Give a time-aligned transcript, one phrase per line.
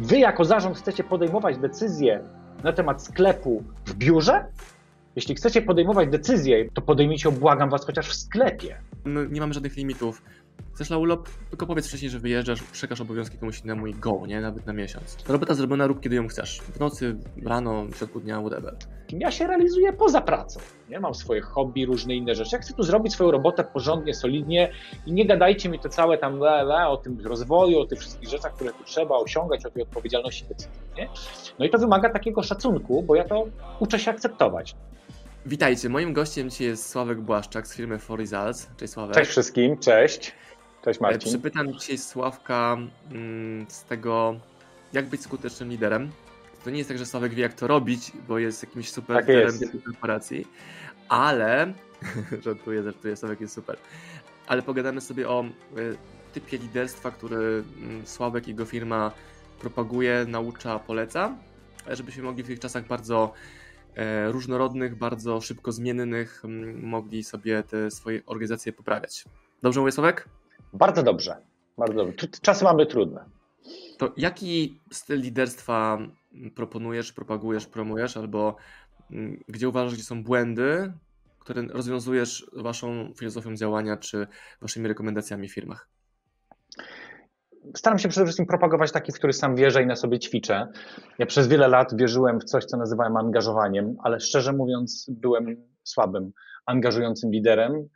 [0.00, 2.20] Wy jako zarząd chcecie podejmować decyzje
[2.64, 4.46] na temat sklepu w biurze?
[5.16, 8.76] Jeśli chcecie podejmować decyzje, to podejmijcie, błagam was, chociaż w sklepie.
[9.04, 10.22] My nie mamy żadnych limitów.
[10.74, 11.28] Chcesz na urlop?
[11.50, 14.40] Tylko powiedz wcześniej, że wyjeżdżasz, przekaż obowiązki komuś innemu i go, nie?
[14.40, 15.16] Nawet na miesiąc.
[15.28, 16.60] Robota zrobiona, rób kiedy ją chcesz.
[16.60, 18.76] W nocy, rano, w środku dnia, whatever.
[19.12, 20.60] Ja się realizuję poza pracą.
[20.88, 22.50] Nie mam swoje hobby, różne inne rzeczy.
[22.52, 24.72] Ja chcę tu zrobić swoją robotę porządnie, solidnie
[25.06, 28.28] i nie gadajcie mi to całe tam le, le, o tym rozwoju, o tych wszystkich
[28.28, 30.80] rzeczach, które tu trzeba osiągać, o tej odpowiedzialności decyzji.
[30.96, 31.08] Nie?
[31.58, 33.46] No i to wymaga takiego szacunku, bo ja to
[33.80, 34.76] uczę się akceptować.
[35.46, 38.68] Witajcie, moim gościem dzisiaj jest Sławek Błaszczak z firmy For Results.
[38.76, 39.14] Cześć Sławek.
[39.14, 40.32] Cześć wszystkim, cześć.
[40.84, 41.30] Cześć E, Marcin.
[41.30, 42.76] Przypytam dzisiaj Sławka
[43.10, 44.40] mm, z tego,
[44.92, 46.10] jak być skutecznym liderem.
[46.64, 49.28] To nie jest tak, że Sławek wie, jak to robić, bo jest jakimś super Tak
[49.28, 50.46] liderem korporacji,
[51.08, 51.72] ale
[52.44, 53.76] żartuję, żartuję, Sławek jest super.
[54.46, 55.44] Ale pogadamy sobie o
[55.78, 55.96] y,
[56.32, 59.12] typie liderstwa, który mm, Sławek i jego firma
[59.60, 61.36] propaguje, naucza, poleca,
[61.90, 63.73] żebyśmy mogli w tych czasach bardzo e,
[64.30, 69.24] różnorodnych, bardzo szybko zmiennych, mm, mogli sobie te swoje organizacje poprawiać.
[69.62, 70.28] Dobrze mówię, Sławek?
[70.72, 71.36] Bardzo dobrze.
[71.78, 72.28] Bardzo dobrze.
[72.42, 73.24] Czasy mamy trudne.
[73.98, 75.98] To jaki styl liderstwa
[76.54, 78.56] proponujesz, propagujesz, promujesz, albo
[79.10, 80.92] mm, gdzie uważasz, gdzie są błędy,
[81.38, 84.26] które rozwiązujesz waszą filozofią działania czy
[84.60, 85.88] waszymi rekomendacjami w firmach?
[87.76, 90.68] Staram się przede wszystkim propagować taki, w który sam wierzę i na sobie ćwiczę.
[91.18, 96.32] Ja przez wiele lat wierzyłem w coś, co nazywałem angażowaniem, ale szczerze mówiąc, byłem słabym,
[96.66, 97.88] angażującym liderem.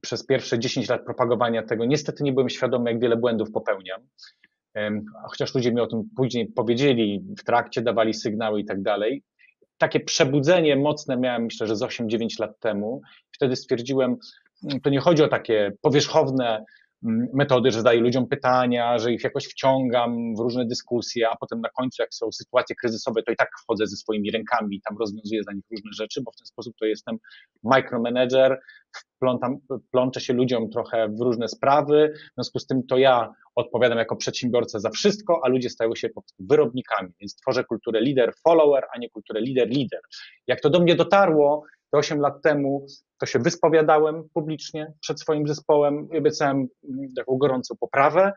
[0.00, 4.00] Przez pierwsze 10 lat propagowania tego niestety nie byłem świadomy, jak wiele błędów popełniam.
[5.28, 9.22] Chociaż ludzie mi o tym później powiedzieli, w trakcie dawali sygnały i tak dalej.
[9.78, 13.00] Takie przebudzenie mocne miałem, myślę, że z 8-9 lat temu.
[13.32, 14.16] Wtedy stwierdziłem,
[14.64, 16.64] mm, to nie chodzi o takie powierzchowne
[17.34, 21.68] metody, że zadaję ludziom pytania, że ich jakoś wciągam w różne dyskusje, a potem na
[21.68, 25.42] końcu, jak są sytuacje kryzysowe, to i tak wchodzę ze swoimi rękami i tam rozwiązuję
[25.42, 27.18] za nich różne rzeczy, bo w ten sposób to jestem
[27.62, 28.60] micromanager,
[29.90, 34.16] plączę się ludziom trochę w różne sprawy, w związku z tym to ja odpowiadam jako
[34.16, 38.98] przedsiębiorca za wszystko, a ludzie stają się po prostu wyrobnikami, więc tworzę kulturę lider-follower, a
[38.98, 40.00] nie kulturę lider-lider.
[40.46, 42.86] Jak to do mnie dotarło, to 8 lat temu,
[43.20, 48.32] to się wyspowiadałem publicznie przed swoim zespołem i obiecałem mm, taką gorącą poprawę.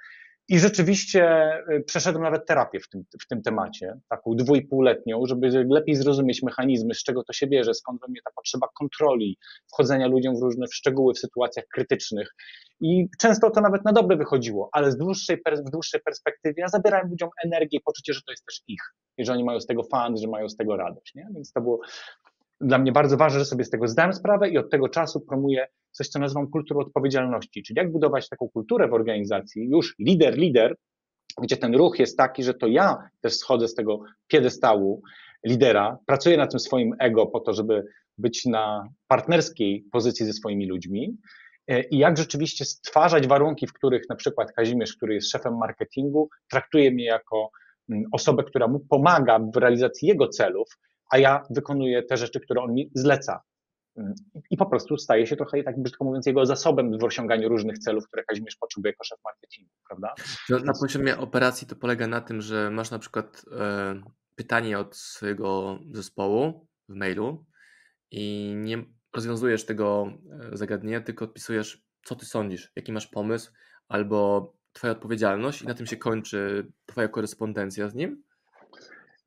[0.50, 5.96] I rzeczywiście y, przeszedłem nawet terapię w tym, w tym temacie, taką dwójpółletnią, żeby lepiej
[5.96, 9.38] zrozumieć mechanizmy, z czego to się bierze, skąd we mnie ta potrzeba kontroli,
[9.74, 12.30] wchodzenia ludziom w różne w szczegóły w sytuacjach krytycznych.
[12.80, 15.38] I często to nawet na dobre wychodziło, ale z dłuższej,
[15.68, 18.82] w dłuższej perspektywie ja zabierałem ludziom energię i poczucie, że to jest też ich
[19.18, 21.16] i że oni mają z tego fan, że mają z tego radość.
[21.16, 21.28] Nie?
[21.34, 21.80] Więc to było
[22.62, 25.68] dla mnie bardzo ważne, że sobie z tego zdałem sprawę i od tego czasu promuję
[25.92, 30.76] coś, co nazywam kulturą odpowiedzialności, czyli jak budować taką kulturę w organizacji, już lider, lider,
[31.42, 35.02] gdzie ten ruch jest taki, że to ja też schodzę z tego piedestału
[35.46, 37.84] lidera, pracuję na tym swoim ego po to, żeby
[38.18, 41.18] być na partnerskiej pozycji ze swoimi ludźmi
[41.68, 46.30] e, i jak rzeczywiście stwarzać warunki, w których na przykład Kazimierz, który jest szefem marketingu,
[46.50, 47.50] traktuje mnie jako
[47.90, 50.68] mm, osobę, która mu pomaga w realizacji jego celów,
[51.10, 53.42] a ja wykonuję te rzeczy, które on mi zleca.
[53.98, 54.14] Mm,
[54.50, 58.08] I po prostu staje się trochę, tak brzydko mówiąc, jego zasobem w osiąganiu różnych celów,
[58.08, 60.14] które Kazimierz potrzebuje jako szef marketingu, prawda?
[60.50, 64.02] No, na poziomie operacji to polega na tym, że masz na przykład e,
[64.36, 67.46] pytanie od swojego zespołu w mailu
[68.12, 68.86] i nie
[69.16, 70.12] rozwiązujesz tego
[70.54, 73.52] e, zagadnienia, tylko odpisujesz, co ty sądzisz, jaki masz pomysł,
[73.88, 78.24] albo twoja odpowiedzialność i na tym się kończy twoja korespondencja z nim.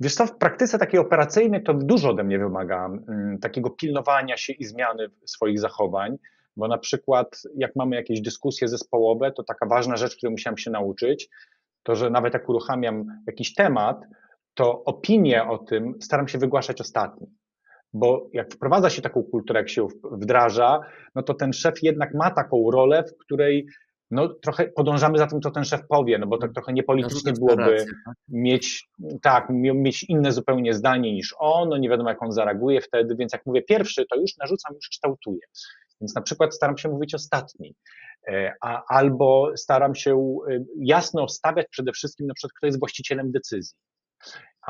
[0.01, 4.53] Wiesz co, w praktyce takiej operacyjnej to dużo ode mnie wymaga mm, takiego pilnowania się
[4.53, 6.17] i zmiany swoich zachowań,
[6.57, 10.71] bo na przykład jak mamy jakieś dyskusje zespołowe, to taka ważna rzecz, której musiałem się
[10.71, 11.29] nauczyć,
[11.83, 14.01] to że nawet jak uruchamiam jakiś temat,
[14.55, 17.27] to opinię o tym staram się wygłaszać ostatni.
[17.93, 20.81] Bo jak wprowadza się taką kulturę, jak się wdraża,
[21.15, 23.67] no to ten szef jednak ma taką rolę, w której
[24.11, 27.57] no, trochę podążamy za tym, co ten szef powie, no bo tak trochę niepolitycznie Narzucasz
[27.57, 28.15] byłoby tak?
[28.29, 28.89] mieć,
[29.23, 33.17] tak, mie- mieć inne zupełnie zdanie niż on, no nie wiadomo jak on zareaguje wtedy,
[33.17, 35.41] więc jak mówię pierwszy, to już narzucam, już kształtuję.
[36.01, 37.75] Więc na przykład staram się mówić ostatni,
[38.29, 43.33] E, a, albo staram się e, jasno stawiać przede wszystkim na przykład, kto jest właścicielem
[43.33, 43.77] decyzji.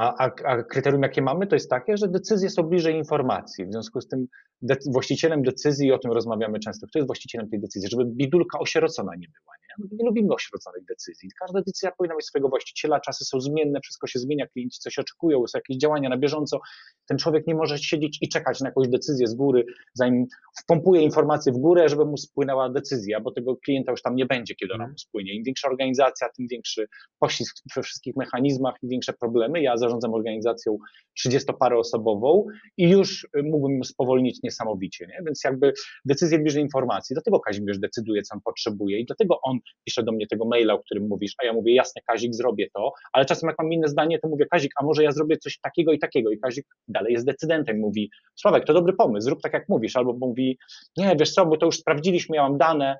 [0.01, 3.67] A, a, a kryterium, jakie mamy, to jest takie, że decyzje są bliżej informacji.
[3.67, 4.27] W związku z tym
[4.63, 9.13] de właścicielem decyzji, o tym rozmawiamy często, kto jest właścicielem tej decyzji, żeby bidulka osierocona
[9.19, 9.55] nie była.
[9.61, 11.29] Nie, no, nie lubimy osieroconych decyzji.
[11.41, 15.47] Każda decyzja powinna mieć swojego właściciela, czasy są zmienne, wszystko się zmienia, klienci coś oczekują,
[15.47, 16.61] są jakieś działania na bieżąco.
[17.07, 19.65] Ten człowiek nie może siedzieć i czekać na jakąś decyzję z góry,
[19.95, 20.27] zanim
[20.63, 24.55] wpompuje informacje w górę, żeby mu spłynęła decyzja, bo tego klienta już tam nie będzie,
[24.55, 25.35] kiedy ona mu spłynie.
[25.35, 26.89] Im większa organizacja, tym większy
[27.19, 29.63] poślizg we wszystkich mechanizmach i większe problemy.
[29.63, 30.79] Ja zarządzam organizacją
[31.27, 32.45] 30-paroosobową
[32.77, 35.19] i już mógłbym spowolnić niesamowicie, nie?
[35.27, 35.73] więc jakby
[36.05, 40.27] decyzje bierze informacji, dlatego Kazimierz decyduje, co on potrzebuje i dlatego on pisze do mnie
[40.27, 43.59] tego maila, o którym mówisz, a ja mówię, jasne Kazik, zrobię to, ale czasem jak
[43.59, 46.31] mam inne zdanie, to mówię, Kazik, a może ja zrobię coś takiego i takiego?
[46.31, 50.13] I Kazik dalej jest decydentem, mówi, Sławek, to dobry pomysł, zrób tak jak mówisz, albo
[50.13, 50.59] mówi,
[50.97, 52.97] nie, wiesz co, bo to już sprawdziliśmy, ja mam dane,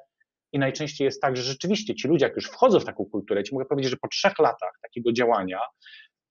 [0.53, 3.55] i najczęściej jest tak, że rzeczywiście ci ludzie, jak już wchodzą w taką kulturę, ci
[3.55, 5.61] mogę powiedzieć, że po trzech latach takiego działania,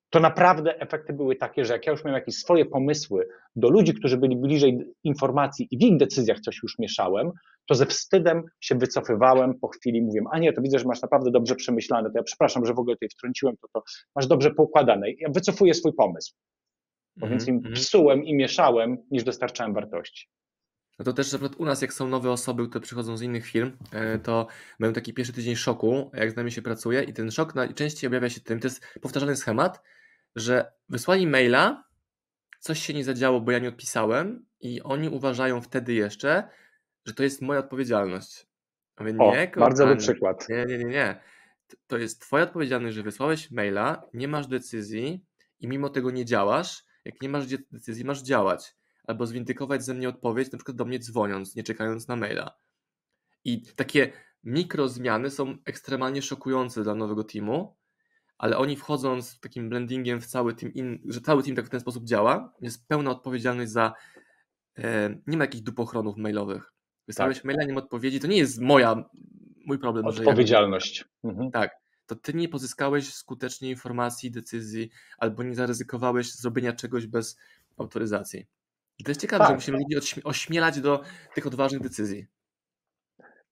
[0.09, 3.93] to naprawdę efekty były takie, że jak ja już miałem jakieś swoje pomysły do ludzi,
[3.93, 7.31] którzy byli bliżej informacji i w ich decyzjach coś już mieszałem,
[7.65, 11.31] to ze wstydem się wycofywałem po chwili, mówiłem, a nie, to widzę, że masz naprawdę
[11.31, 13.83] dobrze przemyślane, to ja przepraszam, że w ogóle tutaj wtrąciłem, to, to
[14.15, 15.11] masz dobrze poukładane.
[15.11, 16.33] Ja wycofuję swój pomysł,
[17.17, 17.39] bo mm -hmm.
[17.39, 17.75] więc im mhm.
[17.75, 20.27] psułem i mieszałem, niż dostarczałem wartości.
[20.99, 24.19] No to też u nas, jak są nowe osoby, które przychodzą z innych firm, e,
[24.19, 24.47] to
[24.79, 28.29] mają taki pierwszy tydzień szoku, jak z nami się pracuje i ten szok najczęściej objawia
[28.29, 29.81] się tym, to jest powtarzalny schemat,
[30.35, 31.83] że wysłali maila,
[32.59, 36.49] coś się nie zadziało, bo ja nie odpisałem i oni uważają wtedy jeszcze,
[37.05, 38.45] że to jest moja odpowiedzialność.
[38.99, 40.49] Mówię, nie, o, bardzo dobry przykład.
[40.49, 41.21] Nie, nie, nie, nie.
[41.87, 45.25] To jest twoja odpowiedzialność, że wysłałeś maila, nie masz decyzji
[45.59, 46.83] i mimo tego nie działasz.
[47.05, 48.75] Jak nie masz decyzji, masz działać.
[49.03, 52.57] Albo zwindykować ze mnie odpowiedź, na przykład do mnie dzwoniąc, nie czekając na maila.
[53.43, 54.11] I takie
[54.43, 57.77] mikrozmiany są ekstremalnie szokujące dla nowego teamu,
[58.39, 61.79] ale oni wchodząc takim blendingiem w cały team, in, że cały team tak w ten
[61.79, 63.93] sposób działa, jest pełna odpowiedzialność za,
[64.77, 66.73] e, nie ma jakichś dupochronów mailowych.
[67.07, 67.45] Wysłałeś tak.
[67.45, 69.03] maila, nie ma odpowiedzi, to nie jest moja,
[69.65, 70.05] mój problem.
[70.05, 71.05] Odpowiedzialność.
[71.23, 71.51] Ja, mhm.
[71.51, 71.71] Tak.
[72.05, 77.37] To ty nie pozyskałeś skutecznie informacji, decyzji, albo nie zaryzykowałeś zrobienia czegoś bez
[77.77, 78.47] autoryzacji.
[78.99, 79.49] I to jest ciekawe, tak.
[79.49, 81.03] że musimy ludzi ośmielać do
[81.35, 82.27] tych odważnych decyzji.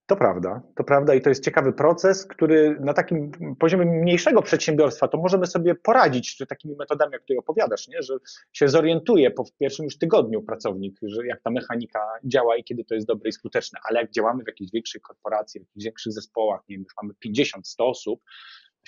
[0.07, 5.07] To prawda, to prawda i to jest ciekawy proces, który na takim poziomie mniejszego przedsiębiorstwa
[5.07, 8.01] to możemy sobie poradzić takimi metodami, o których opowiadasz, nie?
[8.01, 8.17] że
[8.53, 12.95] się zorientuje po pierwszym już tygodniu pracownik, że jak ta mechanika działa i kiedy to
[12.95, 16.61] jest dobre i skuteczne, ale jak działamy w jakiejś większej korporacji, w jakichś większych zespołach,
[16.69, 18.21] nie wiem, już mamy 50-100 osób,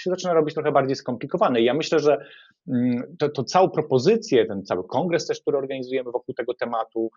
[0.01, 1.62] się zaczyna robić trochę bardziej skomplikowane.
[1.62, 2.25] I ja myślę, że
[2.68, 7.12] mm, to, to całą propozycję, ten cały kongres też, który organizujemy wokół tego tematu,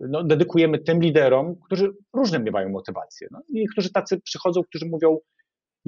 [0.00, 3.28] no, dedykujemy tym liderom, którzy różne miewają motywacje.
[3.30, 5.18] No, I którzy tacy przychodzą, którzy mówią,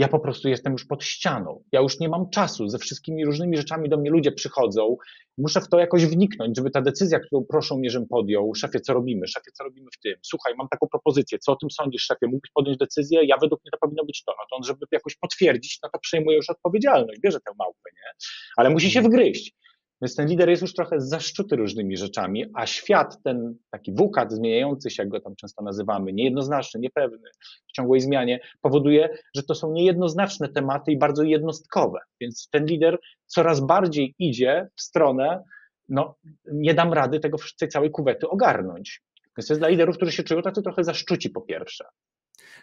[0.01, 1.63] ja po prostu jestem już pod ścianą.
[1.73, 2.69] Ja już nie mam czasu.
[2.69, 4.97] Ze wszystkimi różnymi rzeczami do mnie ludzie przychodzą.
[5.39, 8.95] Muszę w to jakoś wniknąć, żeby ta decyzja, którą proszą mnie, żebym podjął, szefie, co
[8.95, 9.29] robimy?
[9.29, 10.15] Szefie, co robimy w tym?
[10.23, 11.39] Słuchaj, mam taką propozycję.
[11.39, 12.27] Co o tym sądzisz, szefie?
[12.27, 13.21] Mógłbyś podjąć decyzję?
[13.25, 14.33] Ja według mnie to powinno być to.
[14.39, 17.21] No to on, żeby jakoś potwierdzić, no to przejmuje już odpowiedzialność.
[17.21, 18.13] Bierze tę małpę, nie?
[18.57, 19.55] Ale musi się wgryźć.
[20.03, 24.91] Więc ten lider jest już trochę zaszczuty różnymi rzeczami, a świat, ten taki wukat zmieniający
[24.91, 27.29] się, jak go tam często nazywamy, niejednoznaczny, niepewny,
[27.69, 31.99] w ciągłej zmianie, powoduje, że to są niejednoznaczne tematy i bardzo jednostkowe.
[32.21, 35.43] Więc ten lider coraz bardziej idzie w stronę,
[35.89, 36.17] no
[36.53, 39.03] nie dam rady tego, tej całej kuwety ogarnąć.
[39.37, 41.85] Więc to jest dla liderów, którzy się czują tacy trochę zaszczuci po pierwsze.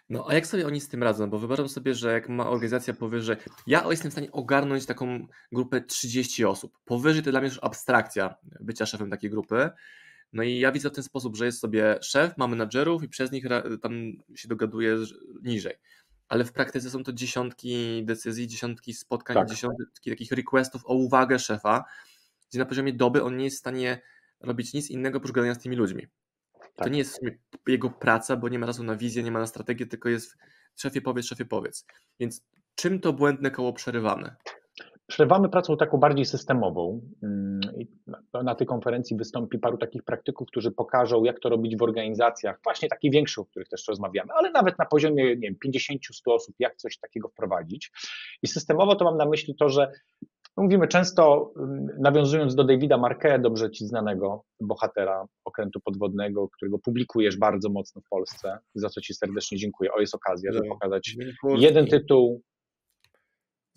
[0.10, 1.30] No a jak sobie oni z tym radzą?
[1.30, 3.38] Bo wyobrażam sobie, że jak ma organizacja powyżej.
[3.68, 6.78] Ja jestem w stanie ogarnąć taką grupę 30 osób.
[6.86, 9.69] Powyżej to dla mnie już abstrakcja bycia szefem takiej grupy.
[10.34, 13.31] No i ja widzę w ten sposób, że jest sobie szef, ma menadżerów i przez
[13.31, 13.45] nich
[13.81, 13.94] tam
[14.36, 14.98] się dogaduje
[15.44, 15.75] niżej.
[16.28, 19.50] Ale w praktyce są to dziesiątki decyzji, dziesiątki spotkań, tak.
[19.50, 21.86] dziesiątki takich requestów o uwagę szefa,
[22.50, 24.01] gdzie na poziomie doby on nie jest w stanie
[24.39, 26.08] robić nic innego oprócz gadania z tymi ludźmi.
[26.77, 26.88] Tak.
[26.88, 27.19] To nie jest
[27.67, 30.38] jego praca, bo nie ma czasu na wizję, nie ma na strategię, tylko jest
[30.75, 31.86] szefie powiedz, szefie powiedz.
[32.19, 34.36] Więc czym to błędne koło przerywamy?
[35.07, 37.01] Przerywamy pracą taką bardziej systemową.
[37.24, 37.60] Mm,
[38.43, 42.89] na tej konferencji wystąpi paru takich praktyków, którzy pokażą, jak to robić w organizacjach, właśnie
[42.89, 46.75] takich większych, o których też rozmawiamy, ale nawet na poziomie nie wiem, 50-100 osób, jak
[46.75, 47.91] coś takiego wprowadzić.
[48.41, 49.91] I systemowo to mam na myśli to, że
[50.57, 51.53] Mówimy często,
[51.99, 58.09] nawiązując do Davida Marquet, dobrze ci znanego bohatera okrętu podwodnego, którego publikujesz bardzo mocno w
[58.09, 59.93] Polsce, za co ci serdecznie dziękuję.
[59.93, 62.41] O, jest okazja, żeby pokazać jeden tytuł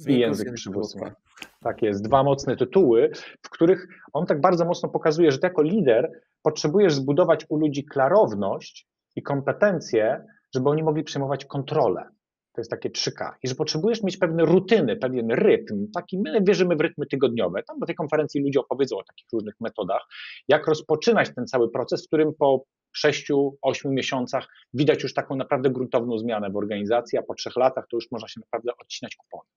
[0.09, 1.13] i język przywództwa.
[1.61, 3.11] Tak jest, dwa mocne tytuły,
[3.43, 6.11] w których on tak bardzo mocno pokazuje, że ty jako lider
[6.43, 12.09] potrzebujesz zbudować u ludzi klarowność i kompetencje, żeby oni mogli przejmować kontrolę.
[12.53, 13.33] To jest takie 3K.
[13.43, 15.87] I że potrzebujesz mieć pewne rutyny, pewien rytm.
[15.95, 17.63] Taki, my wierzymy w rytmy tygodniowe.
[17.63, 20.03] Tam na tej konferencji ludzie opowiedzą o takich różnych metodach,
[20.49, 25.71] jak rozpoczynać ten cały proces, w którym po sześciu, ośmiu miesiącach widać już taką naprawdę
[25.71, 29.49] gruntowną zmianę w organizacji, a po trzech latach to już można się naprawdę odcinać kupony.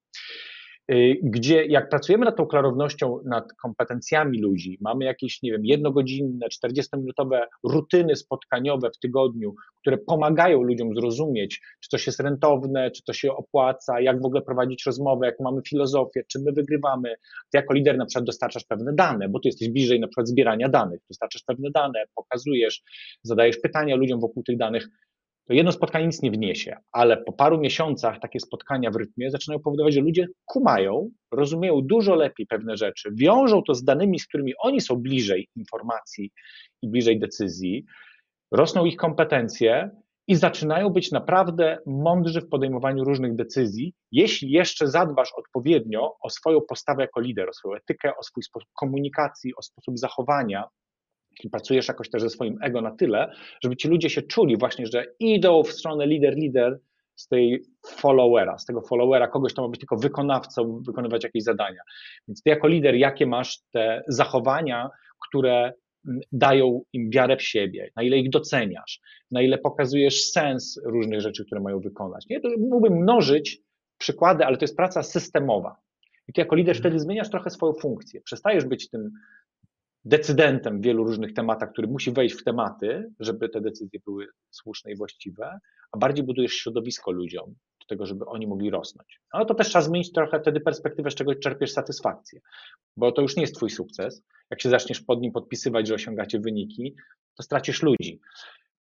[0.91, 6.47] Y, gdzie jak pracujemy nad tą klarownością, nad kompetencjami ludzi, mamy jakieś, nie wiem, jednogodzinne,
[6.47, 13.13] 40-minutowe rutyny spotkaniowe w tygodniu, które pomagają ludziom zrozumieć, czy to jest rentowne, czy to
[13.13, 17.15] się opłaca, jak w ogóle prowadzić rozmowę, jaką mamy filozofię, czy my wygrywamy.
[17.51, 20.69] Ty jako lider na przykład dostarczasz pewne dane, bo ty jesteś bliżej na przykład zbierania
[20.69, 22.83] danych, dostarczasz pewne dane, pokazujesz,
[23.23, 24.87] zadajesz pytania ludziom wokół tych danych,
[25.47, 29.59] to jedno spotkanie nic nie wniesie, ale po paru miesiącach takie spotkania w rytmie zaczynają
[29.59, 34.53] powodować, że ludzie kumają, rozumieją dużo lepiej pewne rzeczy, wiążą to z danymi, z którymi
[34.59, 36.31] oni są bliżej informacji
[36.81, 37.85] i bliżej decyzji,
[38.51, 39.89] rosną ich kompetencje
[40.27, 46.62] i zaczynają być naprawdę mądrzy w podejmowaniu różnych decyzji, jeśli jeszcze zadbasz odpowiednio o swoją
[46.62, 50.63] postawę jako lider, o swoją etykę, o swój sposób komunikacji, o sposób zachowania,
[51.51, 55.05] pracujesz jakoś też ze swoim ego na tyle, żeby ci ludzie się czuli właśnie, że
[55.19, 56.79] idą w stronę lider, lider
[57.15, 61.81] z tej followera, z tego followera, kogoś, kto ma być tylko wykonawcą, wykonywać jakieś zadania.
[62.27, 64.89] Więc ty jako lider, jakie masz te zachowania,
[65.27, 65.73] które
[66.07, 68.99] mm, dają im wiarę w siebie, na ile ich doceniasz,
[69.31, 72.25] na ile pokazujesz sens różnych rzeczy, które mają wykonać.
[72.29, 72.41] Nie?
[72.41, 73.61] To mógłbym mnożyć
[73.97, 75.75] przykłady, ale to jest praca systemowa.
[76.27, 78.21] I ty jako lider wtedy zmieniasz trochę swoją funkcję.
[78.21, 79.11] Przestajesz być tym
[80.05, 84.91] decydentem w wielu różnych tematach, który musi wejść w tematy, żeby te decyzje były słuszne
[84.91, 85.60] i właściwe,
[85.91, 89.19] a bardziej budujesz środowisko ludziom do tego, żeby oni mogli rosnąć.
[89.31, 92.39] Ale to też trzeba zmienić trochę wtedy perspektywę, z czego czerpiesz satysfakcję,
[92.98, 94.24] bo to już nie jest twój sukces.
[94.50, 96.95] Jak się zaczniesz pod nim podpisywać, że osiągacie wyniki,
[97.38, 98.19] to stracisz ludzi.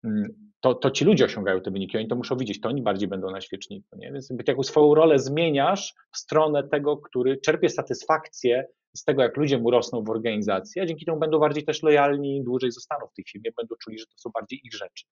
[0.03, 3.07] Mm, to, to ci ludzie osiągają te wyniki, oni to muszą widzieć, to oni bardziej
[3.07, 3.97] będą na świeczniku.
[3.97, 4.11] Nie?
[4.11, 9.37] Więc jakby taką swoją rolę zmieniasz w stronę tego, który czerpie satysfakcję z tego, jak
[9.37, 13.13] ludzie mu rosną w organizacji, a dzięki temu będą bardziej też lojalni, dłużej zostaną w
[13.13, 15.05] tej firmie, będą czuli, że to są bardziej ich rzeczy.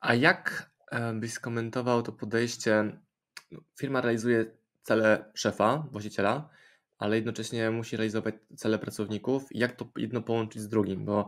[0.00, 3.00] A jak e, byś skomentował to podejście?
[3.50, 4.46] No, firma realizuje
[4.82, 6.48] cele szefa, właściciela,
[6.98, 9.44] ale jednocześnie musi realizować cele pracowników.
[9.50, 11.04] Jak to jedno połączyć z drugim?
[11.04, 11.26] Bo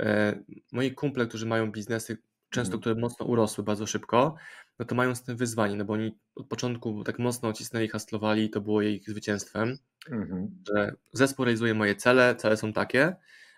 [0.00, 0.38] e,
[0.72, 2.18] moi kumple, którzy mają biznesy,
[2.52, 2.80] często, mhm.
[2.80, 4.34] które mocno urosły bardzo szybko,
[4.78, 8.44] no to mają z tym wyzwanie, no bo oni od początku tak mocno cisnęli, haslowali
[8.44, 9.78] i to było ich zwycięstwem,
[10.10, 10.62] mhm.
[10.68, 13.16] że zespół realizuje moje cele, cele są takie,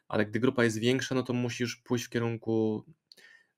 [0.08, 2.84] ale gdy grupa jest większa, no to musisz pójść w kierunku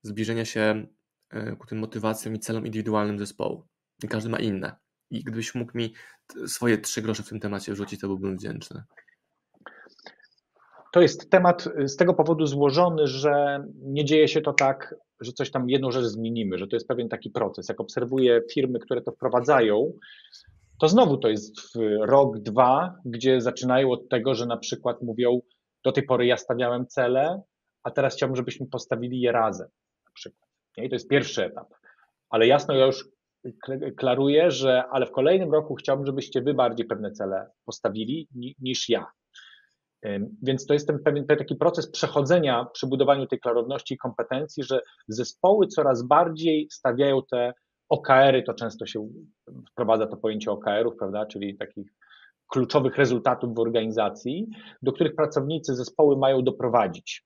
[0.02, 0.86] zbliżenia się
[1.30, 3.66] e, ku tym motywacjom i celom indywidualnym zespołu.
[4.04, 4.76] I każdy ma inne.
[5.10, 5.94] I gdybyś mógł mi
[6.46, 8.82] swoje trzy grosze w tym temacie wrzucić, to byłbym wdzięczny.
[10.92, 15.50] To jest temat z tego powodu złożony, że nie dzieje się to tak że coś
[15.50, 17.68] tam, jedną rzecz zmienimy, że to jest pewien taki proces.
[17.68, 19.92] Jak obserwuję firmy, które to wprowadzają,
[20.80, 21.60] to znowu to jest
[22.00, 25.40] rok, dwa, gdzie zaczynają od tego, że na przykład mówią,
[25.84, 27.42] do tej pory ja stawiałem cele,
[27.82, 29.68] a teraz chciałbym, żebyśmy postawili je razem,
[30.06, 30.50] na przykład.
[30.76, 31.68] I to jest pierwszy etap.
[32.30, 33.08] Ale jasno ja już
[33.96, 38.28] klaruję, że ale w kolejnym roku chciałbym, żebyście wy bardziej pewne cele postawili
[38.60, 39.06] niż ja.
[40.42, 44.80] Więc to jest ten pewien taki proces przechodzenia przy budowaniu tej klarowności i kompetencji, że
[45.08, 47.52] zespoły coraz bardziej stawiają te
[47.88, 49.08] OKR-y, to często się
[49.70, 51.92] wprowadza to pojęcie OKR-ów, prawda, czyli takich
[52.48, 54.46] kluczowych rezultatów w organizacji,
[54.82, 57.24] do których pracownicy zespoły mają doprowadzić.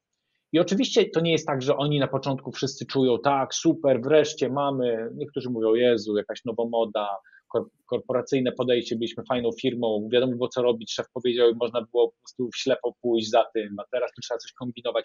[0.52, 4.48] I oczywiście to nie jest tak, że oni na początku wszyscy czują, tak, super, wreszcie
[4.48, 7.08] mamy, niektórzy mówią, Jezu, jakaś nowomoda,
[7.86, 12.16] korporacyjne podejście, byliśmy fajną firmą, wiadomo było co robić, szef powiedział i można było po
[12.16, 15.04] prostu ślepo pójść za tym, a teraz tu trzeba coś kombinować.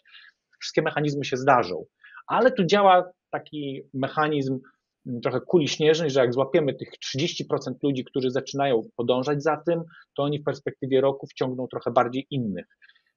[0.59, 1.85] Wszystkie mechanizmy się zdarzą,
[2.27, 4.59] ale tu działa taki mechanizm
[5.07, 9.83] mm, trochę kuli śnieżnej, że jak złapiemy tych 30% ludzi, którzy zaczynają podążać za tym,
[10.17, 12.65] to oni w perspektywie roku wciągną trochę bardziej innych.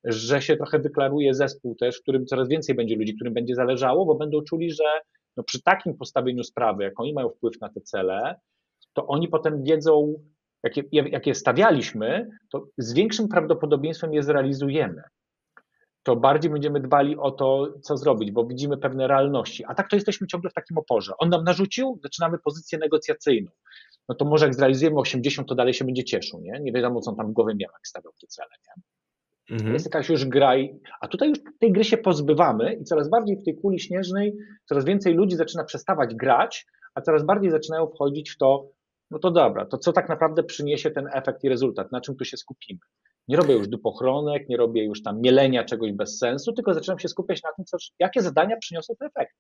[0.05, 4.07] Że się trochę wyklaruje zespół też, w którym coraz więcej będzie ludzi, którym będzie zależało,
[4.07, 4.85] bo będą czuli, że
[5.37, 8.35] no przy takim postawieniu sprawy, jak oni mają wpływ na te cele,
[8.99, 10.15] to oni potem wiedzą,
[10.63, 15.03] jakie, jakie stawialiśmy, to z większym prawdopodobieństwem je zrealizujemy.
[16.03, 19.65] To bardziej będziemy dbali o to, co zrobić, bo widzimy pewne realności.
[19.65, 21.13] A tak to jesteśmy ciągle w takim oporze.
[21.19, 23.51] On nam narzucił, zaczynamy pozycję negocjacyjną.
[24.09, 26.61] No to może jak zrealizujemy 80, to dalej się będzie cieszył, nie?
[26.61, 28.83] Nie wiadomo, co on tam w głowie miał, jak stawiał te cele, nie?
[29.57, 29.73] Mhm.
[29.73, 30.53] Jest jakaś już gra,
[31.01, 34.85] a tutaj już tej gry się pozbywamy i coraz bardziej w tej kuli śnieżnej, coraz
[34.85, 38.69] więcej ludzi zaczyna przestawać grać, a coraz bardziej zaczynają wchodzić w to,
[39.11, 42.25] no to dobra, to co tak naprawdę przyniesie ten efekt i rezultat, na czym tu
[42.25, 42.81] się skupimy.
[43.29, 47.09] Nie robię już dupochronek, nie robię już tam mielenia czegoś bez sensu, tylko zaczynam się
[47.09, 49.35] skupiać na tym, co, jakie zadania przyniosą te efekty.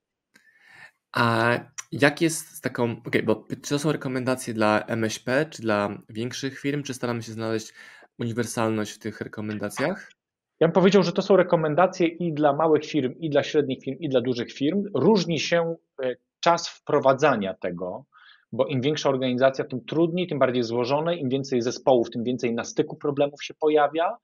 [1.12, 1.54] A
[1.92, 5.98] jak jest z taką, okej, okay, bo czy to są rekomendacje dla MŚP, czy dla
[6.08, 7.74] większych firm, czy staramy się znaleźć
[8.18, 10.12] uniwersalność w tych rekomendacjach?
[10.60, 13.96] Ja bym powiedział, że to są rekomendacje i dla małych firm, i dla średnich firm,
[14.00, 14.84] i dla dużych firm.
[14.94, 18.04] Różni się e, czas wprowadzania tego,
[18.52, 22.64] bo im większa organizacja, tym trudniej, tym bardziej złożone, im więcej zespołów, tym więcej na
[22.64, 24.16] styku problemów się pojawia,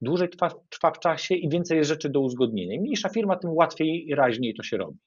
[0.00, 2.74] dłużej trwa, trwa w czasie i więcej jest rzeczy do uzgodnienia.
[2.74, 4.98] Im mniejsza firma, tym łatwiej i raźniej to się robi.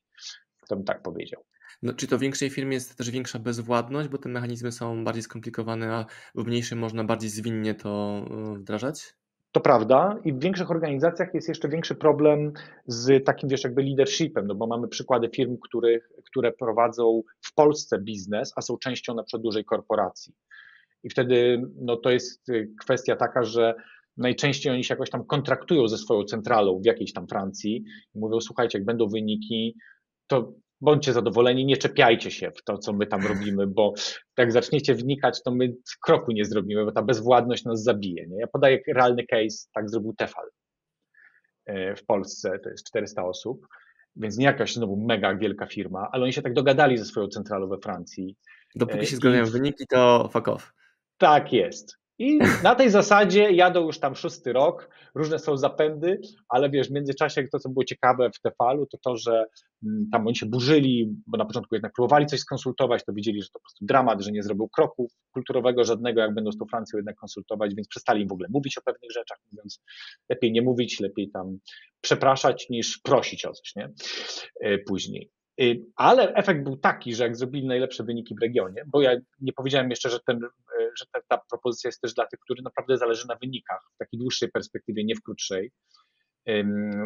[0.70, 1.44] To bym tak powiedział.
[1.82, 5.24] No, czy to w większej firmie jest też większa bezwładność, bo te mechanizmy są bardziej
[5.24, 6.06] skomplikowane, a
[6.36, 8.22] w mniejszej można bardziej zwinnie to
[8.54, 9.16] e, wdrażać?
[9.54, 12.54] To prawda i w większych organizacjach jest jeszcze większy problem
[12.88, 15.58] z takim, wiesz, jakby leadershipem, no bo mamy przykłady firm,
[16.26, 20.34] które prowadzą w Polsce biznes, a są częścią na przykład dużej korporacji.
[21.04, 23.76] I wtedy no, to jest y, kwestia taka, że
[24.18, 27.84] najczęściej oni się jakoś tam kontraktują ze swoją centralą w jakiejś tam Francji
[28.16, 29.76] i mówią, słuchajcie, jak będą wyniki,
[30.28, 33.94] to bądźcie zadowoleni, nie czepiajcie się w to, co my tam robimy, bo
[34.38, 35.74] jak zaczniecie wnikać, to my
[36.06, 38.28] kroku nie zrobimy, bo ta bezwładność nas zabije.
[38.28, 38.38] Nie?
[38.38, 40.46] Ja podaję realny case, tak zrobił Tefal
[41.66, 43.68] e, w Polsce, to jest 400 osób,
[44.16, 47.68] więc nie jakaś znowu mega wielka firma, ale oni się tak dogadali ze swoją centralą
[47.68, 48.38] we Francji.
[48.76, 50.74] Dopóki e, się zgadzają wyniki, to fuck off.
[51.18, 52.03] Tak jest.
[52.24, 56.92] I na tej zasadzie jadą już tam szósty rok, różne są zapędy, ale wiesz, w
[56.92, 59.46] międzyczasie to, co było ciekawe w Tefalu, to to, że
[59.86, 63.48] mm, tam oni się burzyli, bo na początku jednak próbowali coś skonsultować, to widzieli, że
[63.48, 66.98] to po prostu dramat, że nie zrobił kroku kulturowego żadnego, jak będą z tą Francją
[66.98, 69.82] jednak konsultować, więc przestali im w ogóle mówić o pewnych rzeczach, mówiąc
[70.30, 71.58] lepiej nie mówić, lepiej tam
[72.02, 73.90] przepraszać niż prosić o coś, nie?
[74.62, 75.32] E, później.
[75.62, 79.54] Y, ale efekt był taki, że jak zrobili najlepsze wyniki w regionie, bo ja nie
[79.54, 80.50] powiedziałem jeszcze, że, ten, y,
[81.00, 84.20] że ta, ta propozycja jest też dla tych, których naprawdę zależy na wynikach w takiej
[84.20, 85.72] dłuższej perspektywie, nie w krótszej,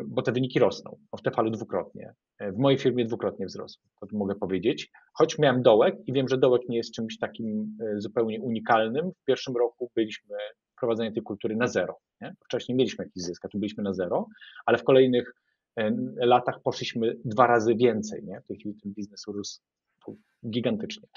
[0.06, 0.98] bo te wyniki rosną.
[1.18, 2.14] W Tefalu dwukrotnie.
[2.42, 4.92] Y, w mojej firmie dwukrotnie wzrosły, to mogę powiedzieć.
[5.14, 9.12] Choć miałem dołek i wiem, że dołek nie jest czymś takim zupełnie unikalnym.
[9.12, 10.36] W pierwszym roku byliśmy
[10.80, 11.98] prowadzenie tej kultury na zero.
[12.22, 12.36] Nie?
[12.46, 14.28] Wcześniej mieliśmy jakiś zysk, a tu byliśmy na zero,
[14.66, 15.34] ale w kolejnych
[16.16, 18.24] latach poszliśmy dwa razy więcej.
[18.24, 18.42] Nie?
[18.42, 19.62] W tej chwili ten biznes urósł
[20.50, 21.08] gigantycznie.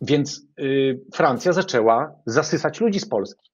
[0.00, 3.50] Więc y, Francja zaczęła zasysać ludzi z Polski.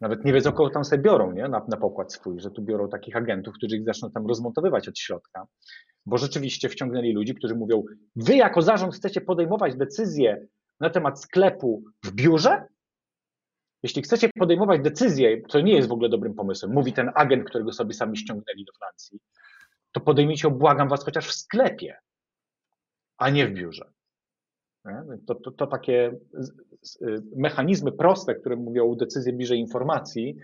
[0.00, 1.48] Nawet nie wiedzą, kogo tam sobie biorą nie?
[1.48, 4.98] Na, na pokład swój, że tu biorą takich agentów, którzy ich zaczną tam rozmontowywać od
[4.98, 5.46] środka.
[6.06, 7.82] Bo rzeczywiście wciągnęli ludzi, którzy mówią:
[8.16, 10.46] Wy jako zarząd chcecie podejmować decyzje
[10.80, 12.66] na temat sklepu w biurze?
[13.86, 17.72] Jeśli chcecie podejmować decyzję, co nie jest w ogóle dobrym pomysłem, mówi ten agent, którego
[17.72, 19.20] sobie sami ściągnęli do Francji,
[19.92, 21.96] to podejmijcie, obłagam was, chociaż w sklepie,
[23.18, 23.90] a nie w biurze.
[25.26, 26.16] To, to, to, takie
[27.02, 30.36] y, mechanizmy proste, które mówią o decyzji bliżej informacji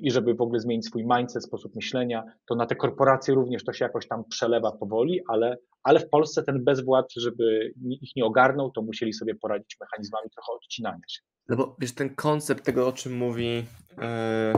[0.00, 3.72] i żeby w ogóle zmienić swój mindset, sposób myślenia, to na te korporacje również to
[3.72, 8.70] się jakoś tam przelewa powoli, ale, ale w Polsce ten bezwład, żeby ich nie ogarnął,
[8.70, 11.20] to musieli sobie poradzić mechanizmami trochę odcinania się.
[11.48, 13.64] No bo wiesz, ten koncept tego, o czym mówi
[13.98, 14.52] e,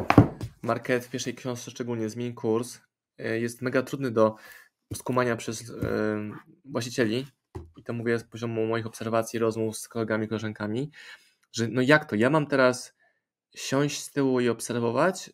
[0.62, 2.80] Market w pierwszej książce, szczególnie Zmień kurs,
[3.18, 4.34] e, jest mega trudny do
[4.94, 5.74] skumania przez e,
[6.64, 7.26] właścicieli.
[7.76, 10.90] I to mówię z poziomu moich obserwacji, rozmów z kolegami, koleżankami,
[11.52, 12.97] że no jak to, ja mam teraz
[13.54, 15.30] siąść z tyłu i obserwować?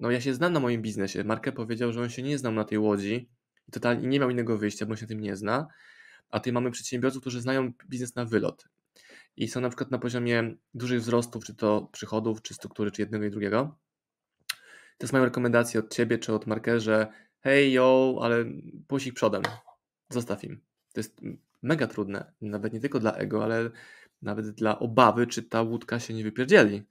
[0.00, 1.24] No ja się znam na moim biznesie.
[1.24, 3.28] Market powiedział, że on się nie znał na tej łodzi
[3.68, 5.66] i totalnie nie miał innego wyjścia, bo się tym nie zna.
[6.30, 8.68] A tutaj mamy przedsiębiorców, którzy znają biznes na wylot
[9.36, 13.24] i są na przykład na poziomie dużych wzrostów, czy to przychodów, czy struktury, czy jednego
[13.24, 13.78] i drugiego.
[14.98, 17.06] To jest moja rekomendacja od Ciebie, czy od markerze,
[17.40, 18.44] hej, yo, ale
[19.06, 19.42] ich przodem,
[20.10, 20.60] zostaw im.
[20.92, 21.20] To jest
[21.62, 23.70] mega trudne, nawet nie tylko dla ego, ale
[24.22, 26.82] nawet dla obawy, czy ta łódka się nie wypierdzieli.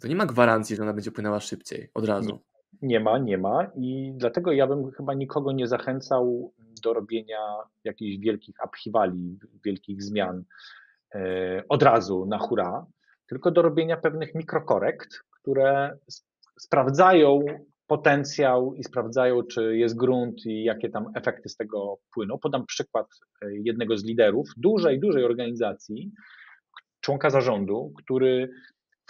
[0.00, 2.38] To nie ma gwarancji, że ona będzie płynęła szybciej, od razu.
[2.82, 6.52] Nie ma, nie ma i dlatego ja bym chyba nikogo nie zachęcał
[6.84, 7.38] do robienia
[7.84, 10.44] jakichś wielkich upheavali, wielkich zmian
[11.14, 12.86] E, od razu na hura,
[13.28, 15.08] tylko do robienia pewnych mikrokorekt,
[15.40, 15.98] które
[16.60, 17.40] sprawdzają
[17.86, 22.38] potencjał i sprawdzają, czy jest grunt i jakie tam efekty z tego płyną.
[22.38, 23.06] Podam przykład
[23.42, 26.12] e, jednego z liderów dużej, dużej organizacji,
[27.00, 28.50] członka zarządu, który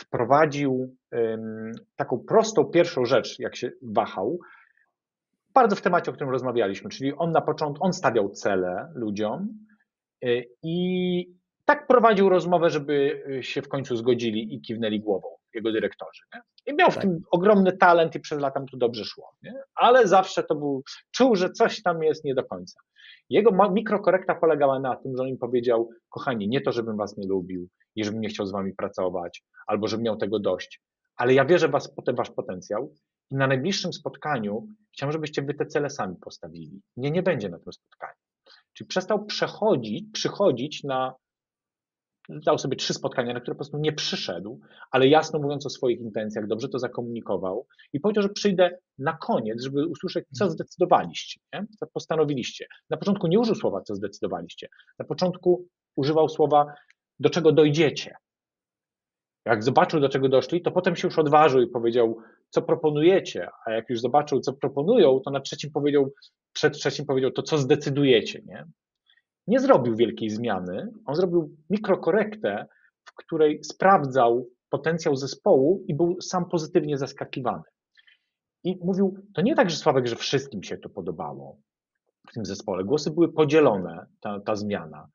[0.01, 0.97] wprowadził
[1.97, 4.39] taką prostą pierwszą rzecz, jak się wahał,
[5.55, 9.49] bardzo w temacie, o którym rozmawialiśmy, czyli on na początku, on stawiał cele ludziom
[10.25, 10.29] e,
[10.63, 11.40] i
[11.71, 16.23] tak prowadził rozmowę, żeby y, się w końcu zgodzili i kiwnęli głową jego dyrektorzy.
[16.35, 16.41] Nie?
[16.67, 17.03] I miał w tak.
[17.03, 19.33] tym ogromny talent i przez lata mu to dobrze szło.
[19.43, 19.55] Nie?
[19.75, 22.81] Ale zawsze to był, czuł, że coś tam jest nie do końca.
[23.29, 27.29] Jego mikrokorekta polegała na tym, że on im powiedział, kochani, nie to, żebym was nie
[27.29, 30.81] lubił i żebym nie chciał z wami pracować, albo żebym miał tego dość,
[31.17, 32.95] ale ja wierzę was, w wasz potencjał
[33.31, 36.81] i na najbliższym spotkaniu chciałem, żebyście wy te cele sami postawili.
[36.97, 38.21] Nie, nie będzie na tym spotkaniu.
[38.73, 41.15] Czyli przestał przechodzić, przychodzić na
[42.47, 46.01] dał sobie trzy spotkania, na które po prostu nie przyszedł, ale jasno mówiąc o swoich
[46.01, 50.51] intencjach, dobrze to zakomunikował i powiedział, że przyjdę na koniec, żeby usłyszeć, co mhm.
[50.51, 51.67] zdecydowaliście, nie?
[51.79, 52.67] co postanowiliście.
[52.91, 54.69] Na początku nie użył słowa, co zdecydowaliście.
[54.99, 55.67] Na początku
[55.97, 56.67] używał słowa,
[57.21, 58.15] do czego dojdziecie.
[59.47, 62.17] Jak zobaczył, do czego doszli, to potem się już odważył i powiedział,
[62.51, 66.13] co proponujecie, a jak już zobaczył, co proponują, to na trzecim powiedział,
[66.53, 68.65] przed trzecim powiedział, to co zdecydujecie, nie?
[69.51, 72.67] Nie zrobił wielkiej zmiany, on zrobił mikrokorektę,
[73.05, 77.63] w której sprawdzał potencjał zespołu i był sam pozytywnie zaskakiwany.
[78.65, 81.59] I mówił, to nie tak, że Sławek, że wszystkim się to podobało
[82.29, 82.85] w tym zespole.
[82.85, 85.09] Głosy były podzielone, ta, ta zmiana.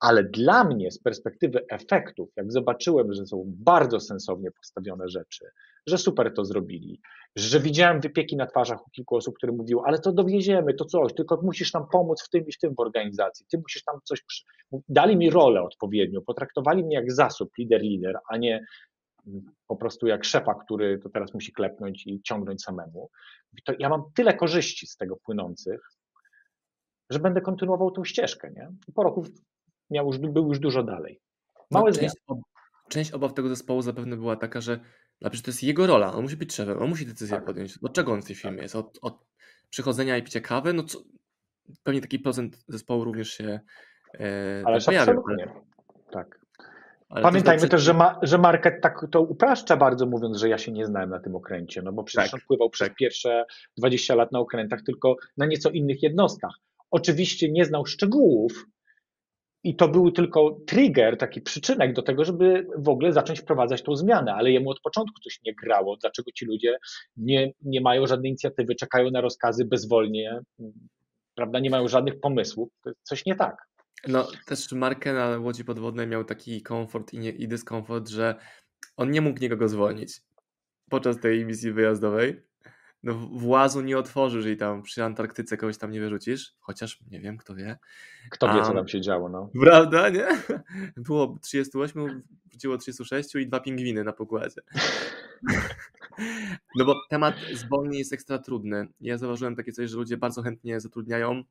[0.00, 5.44] Ale dla mnie z perspektywy efektów, jak zobaczyłem, że są bardzo sensownie postawione rzeczy,
[5.86, 7.00] że super to zrobili,
[7.36, 11.14] że widziałem wypieki na twarzach u kilku osób, które mówiły, ale to dowieziemy, to coś,
[11.14, 14.22] tylko musisz nam pomóc w tym i w tym w organizacji, ty musisz tam coś.
[14.22, 14.44] Przy...
[14.88, 18.64] Dali mi rolę odpowiednią, potraktowali mnie jak zasób, lider, lider, a nie
[19.66, 23.10] po prostu jak szefa, który to teraz musi klepnąć i ciągnąć samemu.
[23.64, 25.80] To ja mam tyle korzyści z tego płynących,
[27.10, 28.50] że będę kontynuował tą ścieżkę.
[28.50, 28.68] Nie?
[28.94, 29.24] po roku
[29.90, 31.20] miał już, był już dużo dalej.
[31.56, 32.38] No, Małe no, część, ob,
[32.88, 34.80] część obaw tego zespołu zapewne była taka, że
[35.20, 37.44] przecież to jest jego rola, on musi być szefem, on musi decyzję tak.
[37.44, 37.78] podjąć.
[37.82, 38.62] Od czego on w tej firmie tak.
[38.62, 38.76] jest?
[38.76, 39.26] Od, od
[39.70, 40.72] przychodzenia i picia kawy?
[40.72, 40.98] No co,
[41.82, 43.60] pewnie taki procent zespołu również się
[44.14, 45.22] e, Ale tak pojawił.
[45.28, 45.48] Ale...
[46.12, 46.44] Tak.
[47.08, 50.72] Ale Pamiętajmy też, że, ma, że market tak to upraszcza bardzo, mówiąc, że ja się
[50.72, 52.40] nie znałem na tym okręcie, no bo przecież tak.
[52.40, 52.96] on pływał przez tak.
[52.96, 53.44] pierwsze
[53.76, 56.54] 20 lat na okrętach, tylko na nieco innych jednostkach.
[56.90, 58.66] Oczywiście nie znał szczegółów,
[59.64, 63.96] i to był tylko trigger, taki przyczynek do tego, żeby w ogóle zacząć wprowadzać tą
[63.96, 65.96] zmianę, ale jemu od początku coś nie grało.
[65.96, 66.78] Dlaczego ci ludzie
[67.16, 70.40] nie, nie mają żadnej inicjatywy, czekają na rozkazy bezwolnie,
[71.34, 72.68] prawda, nie mają żadnych pomysłów?
[73.02, 73.56] Coś nie tak.
[74.08, 78.34] No, też Markę na łodzi podwodnej miał taki komfort i, nie, i dyskomfort, że
[78.96, 80.20] on nie mógł nikogo zwolnić
[80.90, 82.42] podczas tej misji wyjazdowej
[83.04, 87.36] no, włazu nie otworzysz, jeżeli tam przy Antarktyce kogoś tam nie wyrzucisz, chociaż nie wiem,
[87.36, 87.78] kto wie.
[88.30, 89.50] Kto wie, co tam się działo, no.
[89.60, 90.26] Prawda, nie?
[90.96, 94.60] Było 38, wróciło 36 i dwa pingwiny na pokładzie.
[96.76, 98.88] No bo temat zwolnień jest ekstra trudny.
[99.00, 101.42] Ja zauważyłem takie coś, że ludzie bardzo chętnie zatrudniają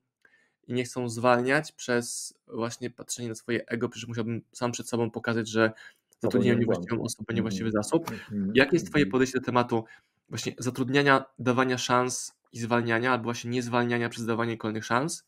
[0.66, 5.10] i nie chcą zwalniać przez właśnie patrzenie na swoje ego, przecież musiałbym sam przed sobą
[5.10, 5.72] pokazać, że
[6.20, 7.82] zatrudniłem niewłaściwą osobę, niewłaściwy mhm.
[7.82, 8.10] zasób.
[8.10, 8.52] Mhm.
[8.54, 9.84] Jakie jest Twoje podejście do tematu
[10.28, 15.24] właśnie zatrudniania, dawania szans i zwalniania, albo właśnie niezwalniania przez dawanie kolejnych szans,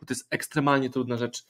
[0.00, 1.46] bo to jest ekstremalnie trudna rzecz.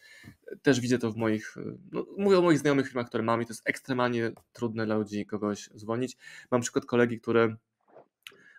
[0.62, 1.56] Też widzę to w moich,
[1.92, 5.26] no, mówię o moich znajomych firmach, które mam i to jest ekstremalnie trudne dla ludzi
[5.26, 6.16] kogoś zwolnić.
[6.50, 7.56] Mam przykład kolegi, który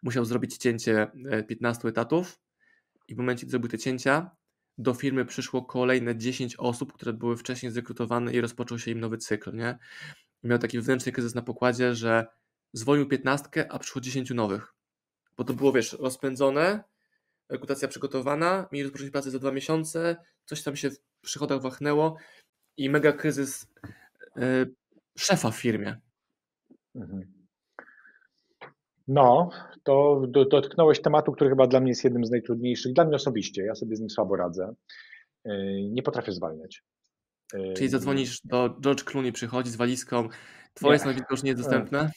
[0.03, 1.11] musiał zrobić cięcie
[1.47, 2.39] 15 e, etatów
[3.07, 4.31] i w momencie, gdy zrobił te cięcia,
[4.77, 9.17] do firmy przyszło kolejne 10 osób, które były wcześniej zrekrutowane i rozpoczął się im nowy
[9.17, 9.77] cykl, nie?
[10.43, 12.27] Miał taki wewnętrzny kryzys na pokładzie, że
[12.73, 14.73] zwolnił 15, a przyszło 10 nowych.
[15.37, 16.83] Bo to było, wiesz, rozpędzone,
[17.49, 22.17] rekrutacja przygotowana, mieli rozpocząć pracę za dwa miesiące, coś tam się w przychodach wachnęło
[22.77, 23.67] i mega kryzys
[24.37, 24.65] e,
[25.17, 25.97] szefa w firmie.
[26.95, 27.39] Mhm.
[29.07, 29.49] No,
[29.83, 32.93] to dotknąłeś tematu, który chyba dla mnie jest jednym z najtrudniejszych.
[32.93, 34.73] Dla mnie osobiście, ja sobie z nim słabo radzę.
[35.45, 36.83] E, nie potrafię zwalniać.
[37.53, 40.29] E, Czyli zadzwonisz do George Clooney, przychodzi z walizką,
[40.73, 40.99] twoje nie.
[40.99, 42.11] stanowisko już nie jest dostępne?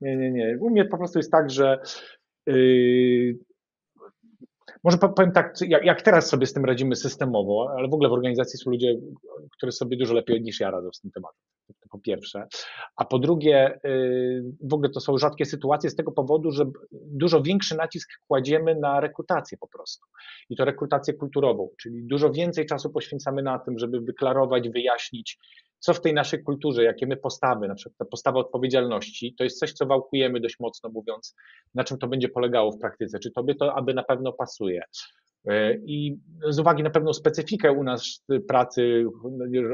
[0.00, 0.58] Nie, nie, nie.
[0.60, 1.78] U mnie po prostu jest tak, że
[2.46, 3.38] yy,
[4.84, 8.12] może powiem tak, jak, jak, teraz sobie z tym radzimy systemowo, ale w ogóle w
[8.12, 8.94] organizacji są ludzie,
[9.56, 11.40] którzy sobie dużo lepiej niż ja radzą z tym tematem.
[11.68, 12.46] To po pierwsze.
[12.96, 17.42] A po drugie, yy, w ogóle to są rzadkie sytuacje z tego powodu, że dużo
[17.42, 20.06] większy nacisk kładziemy na rekrutację po prostu.
[20.50, 25.38] I to rekrutację kulturową, czyli dużo więcej czasu poświęcamy na tym, żeby wyklarować, wyjaśnić,
[25.78, 29.58] co w tej naszej kulturze, jakie my postawy, na przykład ta postawa odpowiedzialności, to jest
[29.58, 31.34] coś, co wałkujemy dość mocno, mówiąc,
[31.74, 34.82] na czym to będzie polegało w praktyce, czy tobie to aby na pewno pasuje.
[35.48, 39.04] E, I z uwagi na pewną specyfikę u nas pracy,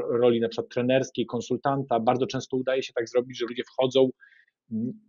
[0.09, 4.09] roli na przykład trenerskiej, konsultanta, bardzo często udaje się tak zrobić, że ludzie wchodzą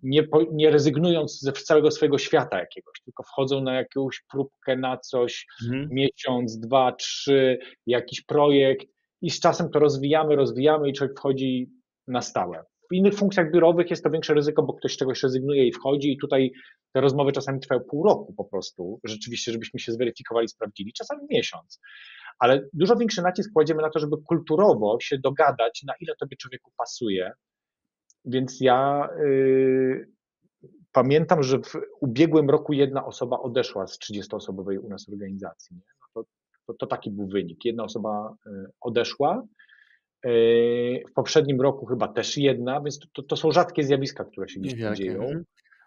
[0.03, 5.47] nie, nie rezygnując ze całego swojego świata jakiegoś, tylko wchodzą na jakąś próbkę, na coś,
[5.65, 5.89] mhm.
[5.91, 8.87] miesiąc, dwa, trzy, jakiś projekt
[9.23, 11.71] i z czasem to rozwijamy, rozwijamy i człowiek wchodzi
[12.09, 12.65] na stałe.
[12.91, 16.13] W innych funkcjach biurowych jest to większe ryzyko, bo ktoś z czegoś rezygnuje i wchodzi
[16.13, 16.53] i tutaj
[16.93, 21.81] te rozmowy czasami trwają pół roku po prostu, rzeczywiście, żebyśmy się zweryfikowali, sprawdzili, czasami miesiąc.
[22.39, 26.73] Ale dużo większy nacisk kładziemy na to, żeby kulturowo się dogadać, na ile tobie człowieku
[26.77, 27.33] pasuje.
[28.25, 30.09] Więc ja yy,
[30.93, 35.77] pamiętam, że w ubiegłym roku jedna osoba odeszła z 30-osobowej u nas organizacji.
[35.77, 36.29] No to
[36.67, 37.65] to, to taki był wynik.
[37.65, 39.43] Jedna osoba y, odeszła,
[40.25, 44.75] w poprzednim roku chyba też jedna, więc to, to są rzadkie zjawiska, które się gdzieś
[44.99, 45.23] dzieją.
[45.23, 45.45] Mhm.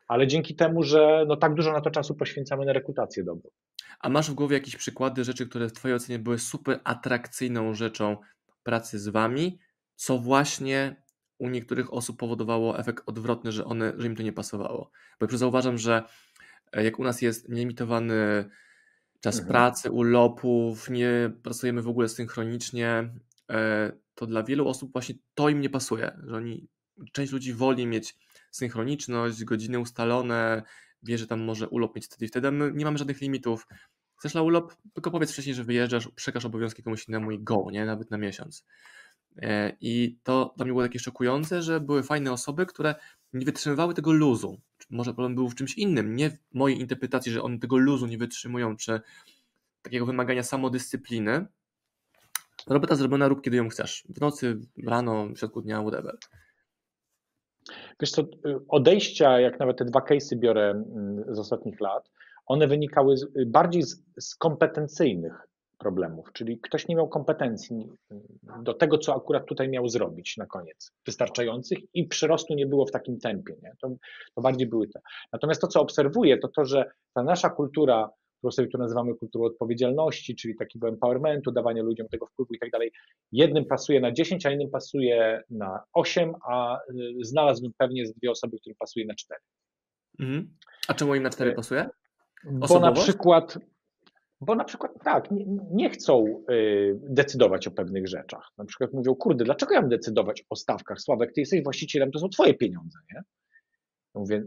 [0.07, 3.49] Ale dzięki temu, że no tak dużo na to czasu poświęcamy na rekrutację dobrą.
[3.99, 8.17] A masz w głowie jakieś przykłady rzeczy, które w Twojej ocenie były super atrakcyjną rzeczą
[8.63, 9.59] pracy z Wami,
[9.95, 10.95] co właśnie
[11.37, 14.91] u niektórych osób powodowało efekt odwrotny, że, one, że im to nie pasowało.
[15.19, 16.03] Bo ja zauważam, że
[16.71, 18.49] e, jak u nas jest nielimitowany
[19.21, 19.51] czas mhm.
[19.51, 23.09] pracy, urlopów, nie pracujemy w ogóle synchronicznie,
[23.51, 26.67] e, to dla wielu osób właśnie to im nie pasuje, że oni,
[27.11, 28.15] część ludzi woli mieć
[28.51, 30.63] synchroniczność, godziny ustalone,
[31.03, 33.67] wie, że tam może urlop mieć wtedy i wtedy, my nie mamy żadnych limitów.
[34.15, 37.85] Chcesz na urlop, tylko powiedz wcześniej, że wyjeżdżasz, przekaż obowiązki komuś innemu i go, nie?
[37.85, 38.65] Nawet na miesiąc.
[39.37, 42.95] E, I to dla mnie było takie szokujące, że były fajne osoby, które
[43.33, 44.61] nie wytrzymywały tego luzu.
[44.89, 48.17] Może problem był w czymś innym, nie w mojej interpretacji, że one tego luzu nie
[48.17, 49.01] wytrzymują, czy
[49.81, 51.47] takiego wymagania samodyscypliny.
[52.69, 54.03] Robota zrobiona rób kiedy ją chcesz.
[54.09, 56.17] W nocy, rano, w środku dnia, whatever.
[57.99, 58.23] Wiesz co,
[58.67, 62.09] odejścia, jak nawet te dwa case'y biorę mm, z ostatnich lat,
[62.45, 67.89] one wynikały bardziej z, z kompetencyjnych problemów, czyli ktoś nie miał kompetencji
[68.63, 72.91] do tego, co akurat tutaj miał zrobić na koniec, wystarczających i przyrostu nie było w
[72.91, 73.55] takim tempie.
[73.61, 73.73] Nie?
[73.81, 73.89] To,
[74.35, 74.99] to bardziej były te.
[75.33, 79.45] Natomiast to, co obserwuję, to to, że ta nasza kultura, którą sobie tu nazywamy kulturą
[79.45, 82.91] odpowiedzialności, czyli takiego empowermentu, dawania ludziom tego wpływu i tak dalej,
[83.31, 88.31] jednym pasuje na 10, a innym pasuje na 8, a y, znalazłbym pewnie z dwie
[88.31, 89.41] osoby, którym pasuje na 4.
[90.19, 90.55] Mhm.
[90.87, 91.89] A czemu im na 4 y, pasuje?
[92.61, 92.71] Osobowość?
[92.71, 93.57] Bo na przykład
[94.41, 98.51] bo na przykład tak, nie, nie, chcą y, decydować o pewnych rzeczach.
[98.57, 101.01] Na przykład mówią, kurde, dlaczego ja mam decydować o stawkach?
[101.01, 103.21] Sławek, ty jesteś właścicielem, to są twoje pieniądze, nie?
[104.15, 104.43] mówię,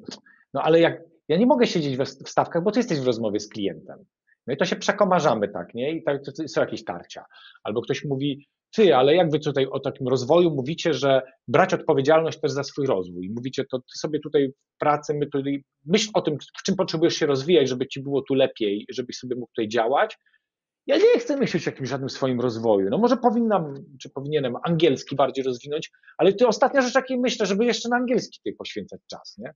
[0.55, 3.49] no ale jak, ja nie mogę siedzieć w stawkach, bo ty jesteś w rozmowie z
[3.49, 4.05] klientem.
[4.47, 5.93] No i to się przekomarzamy, tak, nie?
[5.93, 7.25] I tak, są jakieś tarcia.
[7.63, 12.41] Albo ktoś mówi, ty, ale jak wy tutaj o takim rozwoju mówicie, że brać odpowiedzialność
[12.41, 13.31] też za swój rozwój.
[13.31, 17.15] Mówicie, to ty sobie tutaj w pracy, my tutaj, myśl o tym, w czym potrzebujesz
[17.15, 20.19] się rozwijać, żeby ci było tu lepiej, żebyś sobie mógł tutaj działać.
[20.87, 22.91] Ja nie chcę myśleć o jakimś żadnym swoim rozwoju.
[22.91, 27.65] No może powinnam, czy powinienem angielski bardziej rozwinąć, ale to ostatnia rzecz, jakiej myślę, żeby
[27.65, 29.55] jeszcze na angielski tutaj poświęcać czas, nie?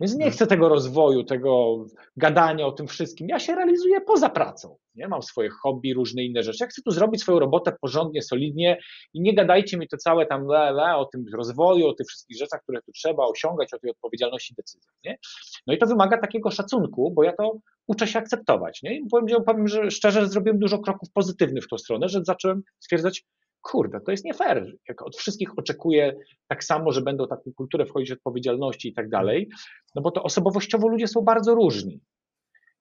[0.00, 0.32] Więc nie mhm.
[0.32, 1.84] chcę tego rozwoju, tego
[2.16, 3.28] gadania o tym wszystkim.
[3.28, 4.76] Ja się realizuję poza pracą.
[4.94, 6.58] Nie mam swoje hobby, różne inne rzeczy.
[6.60, 8.78] Ja chcę tu zrobić swoją robotę porządnie, solidnie
[9.14, 12.38] i nie gadajcie mi to całe tam le, le, o tym rozwoju, o tych wszystkich
[12.38, 14.90] rzeczach, które tu trzeba osiągać, o tej odpowiedzialności decyzji.
[15.04, 15.18] Nie?
[15.66, 18.82] No i to wymaga takiego szacunku, bo ja to uczę się akceptować.
[18.82, 18.98] Nie?
[18.98, 22.62] I powiem, powiem że szczerze, że zrobiłem dużo kroków pozytywnych w tą stronę, że zacząłem
[22.78, 23.24] stwierdzać,
[23.62, 24.76] kurde, to jest nie fair.
[24.88, 26.16] Jak od wszystkich oczekuję
[26.48, 29.48] tak samo, że będą taką kulturę wchodzić odpowiedzialności i tak dalej,
[29.94, 32.00] no bo to osobowościowo ludzie są bardzo różni.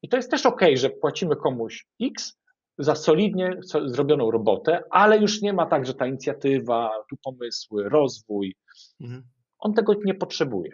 [0.01, 2.37] I to jest też ok, że płacimy komuś X
[2.77, 8.55] za solidnie zrobioną robotę, ale już nie ma tak, że ta inicjatywa, tu pomysły, rozwój,
[9.01, 9.23] mhm.
[9.59, 10.71] on tego nie potrzebuje.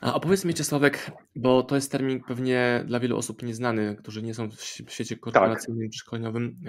[0.00, 4.34] A opowiedz mi, Czesławek, bo to jest termin pewnie dla wielu osób nieznany, którzy nie
[4.34, 5.92] są w świecie korporacyjnym tak.
[5.92, 6.60] czy szkoleniowym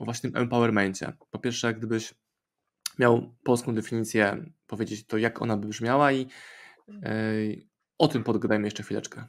[0.00, 1.12] o właśnie tym empowermencie.
[1.30, 2.14] Po pierwsze, gdybyś
[2.98, 6.26] miał polską definicję, powiedzieć to, jak ona by brzmiała i
[6.88, 9.24] yy, o tym podgadajmy jeszcze chwileczkę.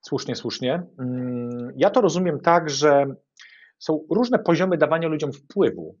[0.00, 0.82] Słusznie, słusznie.
[0.98, 3.06] Mm, ja to rozumiem tak, że
[3.78, 5.98] są różne poziomy dawania ludziom wpływu.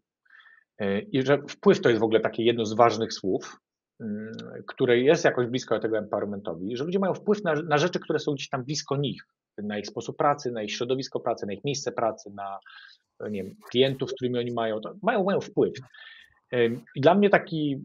[0.78, 3.60] E, I że wpływ to jest w ogóle takie jedno z ważnych słów,
[4.00, 4.32] mm,
[4.66, 8.32] które jest jakoś blisko tego empowermentowi, że ludzie mają wpływ na, na rzeczy, które są
[8.32, 9.22] gdzieś tam blisko nich,
[9.58, 12.58] na ich sposób pracy, na ich środowisko pracy, na ich miejsce pracy, na
[13.30, 15.72] nie wiem, klientów, z którymi oni mają, to mają, mają wpływ.
[16.96, 17.80] I dla mnie taki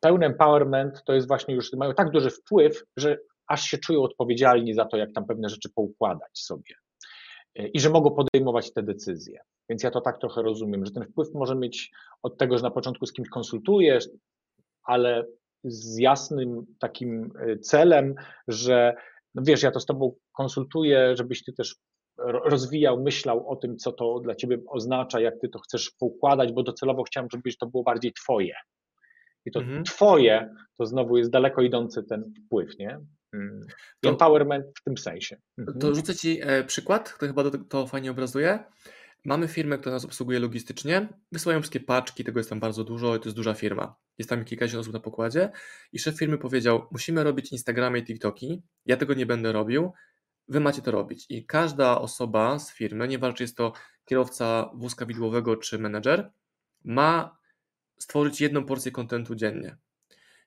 [0.00, 4.74] pełny empowerment to jest właśnie już, mają tak duży wpływ, że aż się czują odpowiedzialni
[4.74, 6.74] za to, jak tam pewne rzeczy poukładać sobie
[7.54, 9.40] e, i że mogą podejmować te decyzje.
[9.68, 11.90] Więc ja to tak trochę rozumiem, że ten wpływ może mieć
[12.22, 14.08] od tego, że na początku z kimś konsultujesz,
[14.82, 15.26] ale
[15.64, 18.14] z jasnym takim e, celem,
[18.48, 18.94] że
[19.34, 21.76] no wiesz, ja to z tobą konsultuję, żebyś ty też
[22.18, 26.62] rozwijał, myślał o tym, co to dla ciebie oznacza, jak ty to chcesz poukładać, bo
[26.62, 28.54] docelowo chciałem, żebyś to było bardziej twoje.
[29.44, 29.84] I to mhm.
[29.84, 33.00] twoje to znowu jest daleko idący ten wpływ, nie?
[33.32, 33.66] Mm.
[34.00, 35.36] To, Empowerment w tym sensie.
[35.58, 35.78] Mhm.
[35.78, 38.64] To rzucę ci e, przykład, który chyba to, to fajnie obrazuje.
[39.24, 43.18] Mamy firmę, która nas obsługuje logistycznie, wysyłają wszystkie paczki, tego jest tam bardzo dużo i
[43.18, 43.96] to jest duża firma.
[44.18, 45.50] Jest tam kilkadziesiąt osób na pokładzie
[45.92, 49.92] i szef firmy powiedział, musimy robić Instagramy i TikToki, ja tego nie będę robił,
[50.48, 51.26] wy macie to robić.
[51.28, 53.72] I każda osoba z firmy, nieważne czy jest to
[54.04, 56.32] kierowca wózka widłowego czy menedżer,
[56.84, 57.38] ma
[57.98, 59.76] stworzyć jedną porcję kontentu dziennie.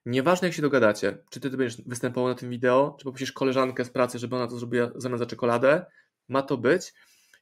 [0.06, 3.90] Nieważne jak się dogadacie, czy ty, będziesz występował na tym wideo, czy poprosisz koleżankę z
[3.90, 5.86] pracy, żeby ona to zrobiła zamiast za czekoladę,
[6.28, 6.94] ma to być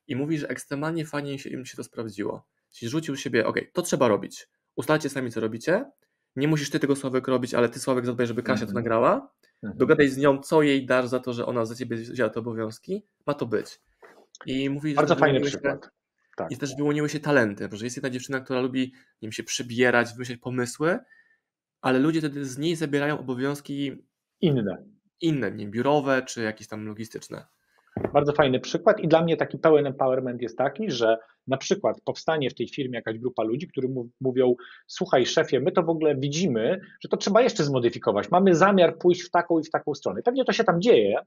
[0.09, 2.47] i mówi, że ekstremalnie fajnie się, im się to sprawdziło.
[2.71, 4.49] Czyli rzucił siebie, ok, to trzeba robić.
[4.77, 5.91] ustalcie sami, co robicie.
[6.37, 8.75] Nie musisz ty tego Sławek robić, ale ty Sławek zadbaj, żeby Kasia to Mhm.
[8.85, 9.31] nagrała.
[9.63, 9.79] Mhm.
[9.79, 13.03] Dogadaj z nią, co jej dasz za to, że ona za ciebie wzięła te obowiązki.
[13.27, 13.81] Ma to być.
[14.47, 15.91] I mówi, Bardzo że fajny wyłoniły się- przykład.
[16.37, 16.51] Tak.
[16.53, 20.39] I też wyłoniły się talenty, że jest jedna dziewczyna, która lubi wiem, się przebierać, wymyślać
[20.39, 20.99] pomysły,
[21.81, 24.03] ale ludzie wtedy z niej zabierają obowiązki
[24.41, 24.85] Inne.
[25.21, 27.47] inne, nie biurowe czy jakieś tam logistyczne.
[28.13, 32.51] Bardzo fajny przykład i dla mnie taki pełen empowerment jest taki, że na przykład powstanie
[32.51, 34.55] w tej firmie jakaś grupa ludzi, którzy mów- mówią,
[34.87, 39.23] słuchaj szefie, my to w ogóle widzimy, że to trzeba jeszcze zmodyfikować, mamy zamiar pójść
[39.23, 40.23] w taką i w taką stronę.
[40.23, 41.21] Pewnie to się tam dzieje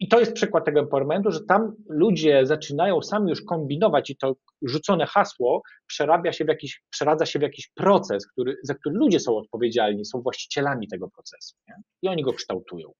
[0.00, 4.36] i to jest przykład tego empowermentu, że tam ludzie zaczynają sami już kombinować i to
[4.62, 9.20] rzucone hasło przerabia się w jakiś, przeradza się w jakiś proces, który, za który ludzie
[9.20, 11.74] są odpowiedzialni, są właścicielami tego procesu nie?
[12.02, 12.92] i oni go kształtują.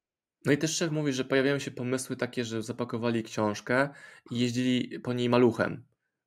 [0.47, 3.89] No i też szef mówi, że pojawiają się pomysły takie, że zapakowali książkę
[4.31, 5.85] i jeździli po niej maluchem,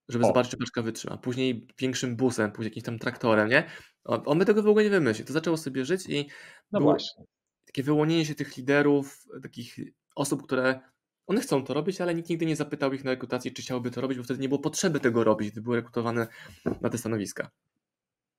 [0.09, 0.27] żeby O.
[0.27, 1.17] zobaczyć, czy paczka wytrzyma.
[1.17, 3.63] Później większym busem, później jakimś tam traktorem, nie?
[4.03, 5.27] On, by tego w ogóle nie wymyślił.
[5.27, 6.29] To zaczęło sobie żyć i
[6.71, 7.23] No było właśnie.
[7.65, 9.75] takie wyłonienie się tych liderów, takich
[10.15, 10.79] osób, które
[11.27, 14.01] one chcą to robić, ale nikt nigdy nie zapytał ich na rekrutacji, czy chciałby to
[14.01, 16.27] robić, bo wtedy nie było potrzeby tego robić, gdy były rekrutowane
[16.81, 17.49] na te stanowiska.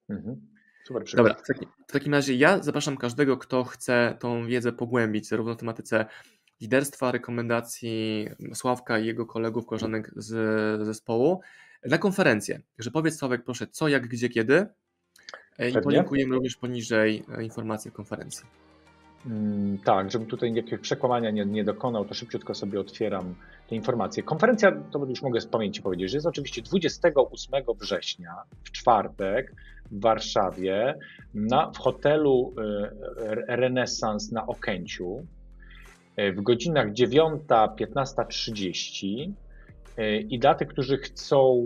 [0.09, 0.47] Mhm.
[0.87, 1.27] Super przykład.
[1.27, 5.55] Dobra, w, taki, w takim razie ja zapraszam każdego, kto chce tą wiedzę pogłębić, zarówno
[5.55, 6.07] w tematyce
[6.61, 11.41] liderstwa, rekomendacji Sławka i jego kolegów, koleżanek z zespołu,
[11.85, 12.61] na konferencję.
[12.77, 14.69] Także powiedz Sławek proszę co, jak, gdzie, kiedy e, i
[15.59, 15.81] Pewnie.
[15.83, 18.47] polinkujemy również poniżej e, informacje konferencji.
[19.27, 23.35] Mm, Tak, żebym tutaj jakiegoś przekłamania nie, nie dokonał, to szybciutko sobie otwieram
[23.69, 24.23] te informacje.
[24.23, 29.53] Konferencja, to już mogę z pamięci powiedzieć, że jest oczywiście 28 września, w czwartek,
[29.91, 30.95] w Warszawie,
[31.35, 32.63] na, w hotelu e,
[33.57, 35.27] Renesans na Okęciu,
[36.17, 39.33] e, w godzinach 9-15.30.
[39.97, 41.63] E, I dla tych, którzy chcą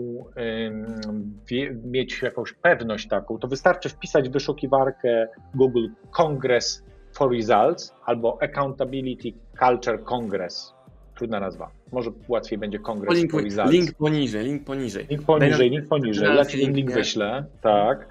[1.83, 6.83] mieć jakąś pewność taką, to wystarczy wpisać w wyszukiwarkę Google Congress
[7.21, 10.73] for Results albo Accountability Culture Congress.
[11.15, 11.71] Trudna nazwa.
[11.91, 13.71] Może łatwiej będzie Congress for Polink, Results.
[13.71, 15.07] link poniżej, link poniżej.
[15.09, 16.35] Link poniżej, link poniżej.
[16.35, 17.45] Ja ci link, link wyślę.
[17.61, 18.07] Tak,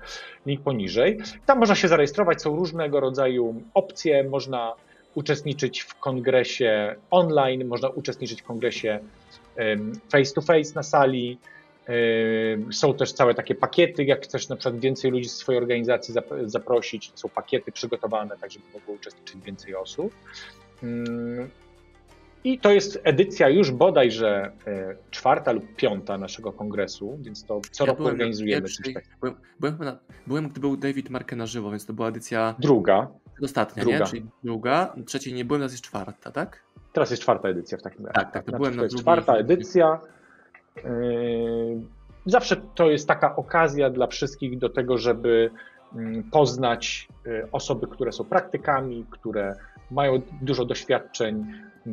[0.47, 1.19] link poniżej.
[1.47, 4.25] Tam można się zarejestrować, są różnego rodzaju opcje.
[4.25, 4.75] Można
[5.15, 9.01] uczestniczyć w kongresie online, można uczestniczyć w kongresie
[10.13, 11.39] face to face na sali.
[11.91, 16.15] Em, Są też całe takie pakiety, jak chcesz na przykład więcej ludzi z swojej organizacji
[16.15, 20.15] zap- zaprosić, są pakiety przygotowane, tak żeby mogło uczestniczyć więcej osób.
[20.83, 21.51] Mm,
[22.45, 27.87] I to jest edycja już bodajże e, czwarta lub piąta naszego kongresu, więc to co
[27.87, 29.01] roku byłem organizujemy takiego.
[29.21, 33.09] Byłem, byłem, byłem, gdy był David Markę na żywo, więc to była edycja Druga,
[33.43, 33.99] ostatnia, Druga.
[33.99, 34.07] nie?
[34.07, 36.63] Czyli druga, trzeciej nie byłem, teraz jest czwarta, tak?
[36.93, 38.15] teraz jest czwarta edycja w takim razie.
[38.15, 40.01] Tak, tak, to byłem na to jest czwarta edycja.
[40.77, 41.81] Yy,
[42.27, 45.51] Zawsze to jest taka okazja dla wszystkich do tego, żeby
[45.95, 49.55] mm, poznać y, osoby, które są praktykami, które
[49.91, 51.47] mają dużo doświadczeń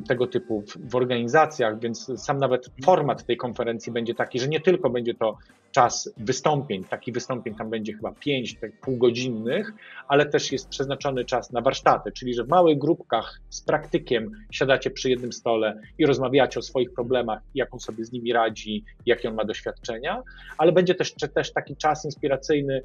[0.08, 4.62] tego typu w, w organizacjach, więc sam nawet format tej konferencji będzie taki, że nie
[4.62, 5.38] tylko będzie to
[5.78, 9.74] czas wystąpień, takich wystąpień tam będzie chyba pięć, tak półgodzinnych,
[10.08, 14.92] ale też jest przeznaczony czas na warsztaty, czyli że w małych grupkach z praktykiem siadacie
[14.92, 19.30] przy jednym stole i rozmawiacie o swoich problemach, jak on sobie z nimi radzi, jakie
[19.30, 20.24] on ma doświadczenia,
[20.58, 22.84] ale będzie też, też taki czas inspiracyjny,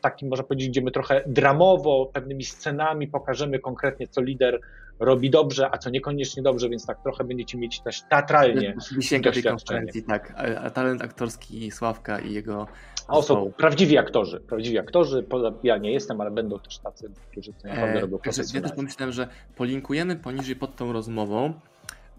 [0.00, 4.60] taki można powiedzieć, gdzie my trochę dramowo, pewnymi scenami pokażemy konkretnie, co lider
[5.00, 9.42] robi dobrze, a co niekoniecznie dobrze, więc tak trochę będziecie mieć też teatralnie Wisienka tej
[9.42, 10.34] konferencji, tak.
[10.74, 12.66] Talent aktorski Sławka i jego
[13.08, 15.26] A są prawdziwi aktorzy, prawdziwi aktorzy,
[15.62, 18.36] ja nie jestem, ale będą też tacy, którzy to naprawdę E, robią także ja też
[18.36, 18.76] profesjonalnie.
[18.76, 21.54] pomyślałem, że polinkujemy poniżej pod tą rozmową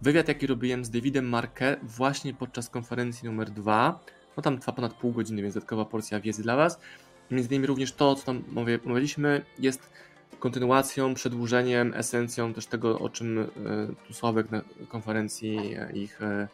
[0.02, 4.00] wywiad, jaki robiłem z Davidem Marke właśnie podczas konferencji numer dwa.
[4.38, 6.80] No tam trwa ponad pół godziny, więc dodatkowa porcja wiedzy dla Was.
[7.32, 9.90] Między innymi również to, co tam mówię, mówiliśmy, jest
[10.40, 13.46] kontynuacją, przedłużeniem, esencją też tego, o czym e,
[14.08, 16.48] tu Sławek na konferencji e, ich e,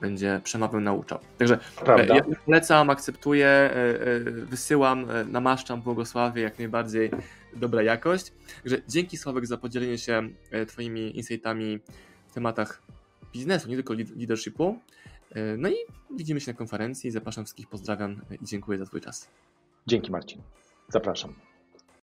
[0.00, 1.18] będzie przemawiał, nauczał.
[1.38, 2.14] Także Prawda?
[2.14, 7.10] E, Ja polecam, akceptuję, e, e, wysyłam, namaszczam, błogosławię, jak najbardziej
[7.56, 8.32] dobra jakość.
[8.62, 10.28] Także dzięki Sławek za podzielenie się
[10.66, 11.78] Twoimi insightami
[12.28, 12.82] w tematach
[13.32, 14.78] biznesu, nie tylko lead- leadershipu.
[15.58, 15.74] No i
[16.16, 17.10] widzimy się na konferencji.
[17.10, 19.28] Zapraszam wszystkich, pozdrawiam i dziękuję za Twój czas.
[19.86, 20.42] Dzięki Marcin.
[20.88, 21.34] Zapraszam.